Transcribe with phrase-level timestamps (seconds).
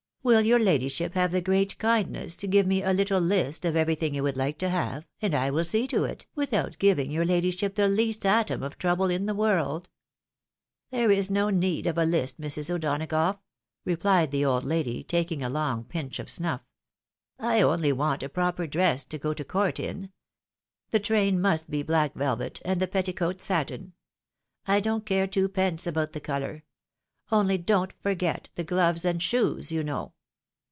[0.23, 4.13] Will your ladyship have the great kindness to give me a little list of everything
[4.13, 7.73] you would like to have, and I will see to it, without giving your ladyship
[7.73, 9.89] the least atom of trouble in the world
[10.91, 12.69] "?"There is no need of a list, Mrs.
[12.69, 13.39] O'Donagough,''
[13.83, 16.61] replied the old lady, taking a long pinch of snuff;
[17.39, 20.11] "I only want a proper dress to go to court in.
[20.91, 23.93] The train must be black velvet, and the petticoat' satin;
[24.67, 26.63] I don't care twopence about the colour.
[27.33, 30.11] Only don't forget the gloves and shoes, you know."